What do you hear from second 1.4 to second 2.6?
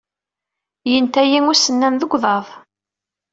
usennan deg uḍad.